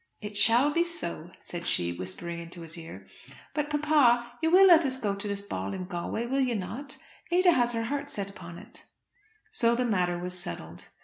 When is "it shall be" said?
0.19-0.83